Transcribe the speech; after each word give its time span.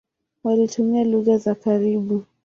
Walitumia 0.43 1.03
lugha 1.03 1.37
za 1.37 1.55
karibu. 1.55 2.23